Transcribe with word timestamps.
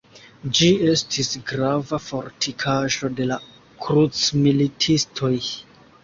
Ĝi 0.59 0.67
estis 0.91 1.27
grava 1.49 1.99
fortikaĵo 2.05 3.09
de 3.19 3.27
la 3.33 3.37
krucmilitistoj. 3.83 5.31